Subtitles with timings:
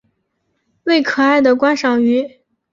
[0.85, 2.39] 为可爱的观赏鱼。